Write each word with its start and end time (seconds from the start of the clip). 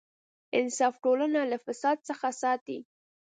انصاف 0.59 0.93
ټولنه 1.03 1.41
له 1.51 1.57
فساد 1.65 1.97
څخه 2.09 2.27
ساتي. 2.41 2.79